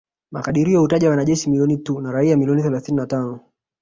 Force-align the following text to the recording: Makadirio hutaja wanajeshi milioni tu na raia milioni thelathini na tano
Makadirio 0.31 0.81
hutaja 0.81 1.09
wanajeshi 1.09 1.49
milioni 1.49 1.77
tu 1.77 2.01
na 2.01 2.11
raia 2.11 2.37
milioni 2.37 2.61
thelathini 2.63 2.97
na 2.97 3.07
tano 3.07 3.39